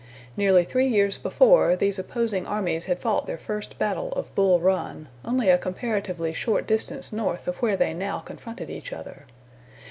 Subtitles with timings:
[0.35, 5.09] Nearly three years before, these opposing armies had fought their first battle of Bull Run,
[5.23, 9.25] only a comparatively short distance north of where they now confronted each other.